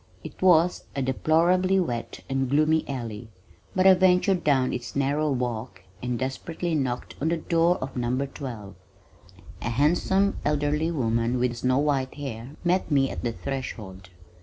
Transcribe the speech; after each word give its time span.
It 0.23 0.41
was 0.41 0.85
a 0.95 1.03
deplorably 1.03 1.79
wet 1.79 2.21
and 2.27 2.49
gloomy 2.49 2.89
alley, 2.89 3.29
but 3.75 3.85
I 3.85 3.93
ventured 3.93 4.43
down 4.43 4.73
its 4.73 4.95
narrow 4.95 5.29
walk 5.29 5.83
and 6.01 6.17
desperately 6.17 6.73
knocked 6.73 7.13
on 7.21 7.27
the 7.29 7.37
door 7.37 7.77
of 7.77 7.95
No. 7.95 8.25
12. 8.25 8.73
A 9.61 9.69
handsome 9.69 10.39
elderly 10.43 10.89
woman 10.89 11.37
with 11.37 11.57
snow 11.57 11.77
white 11.77 12.15
hair 12.15 12.55
met 12.63 12.89
me 12.89 13.11
at 13.11 13.23
the 13.23 13.31
threshold. 13.31 14.09